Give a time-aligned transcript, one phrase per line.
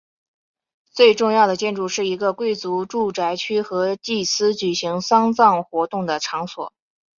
[0.89, 6.73] 最重要的建筑是一个贵族住宅区和祭司举行丧葬活动的场所。